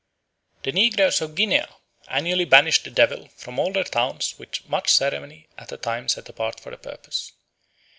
[0.63, 1.61] The negroes of Guinea
[2.07, 6.27] annually banish the devil from all their towns with much ceremony at a time set
[6.27, 7.33] apart for the purpose.